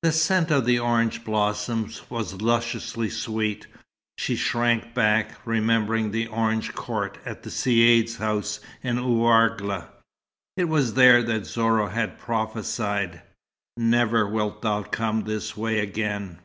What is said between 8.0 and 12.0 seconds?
house in Ouargla. It was there that Zorah